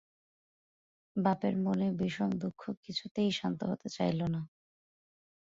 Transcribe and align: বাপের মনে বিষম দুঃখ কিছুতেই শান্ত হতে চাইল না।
বাপের 1.15 1.55
মনে 1.57 1.87
বিষম 1.99 2.29
দুঃখ 2.41 2.61
কিছুতেই 2.83 3.29
শান্ত 3.31 3.59
হতে 3.63 3.87
চাইল 3.89 4.19
না। 4.27 4.41